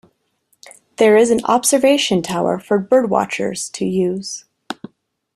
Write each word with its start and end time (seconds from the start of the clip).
There 0.97 1.15
is 1.15 1.29
an 1.29 1.41
observation 1.45 2.23
tower 2.23 2.57
for 2.57 2.81
birdwatchers 2.81 3.71
to 3.73 3.85
use. 3.85 4.45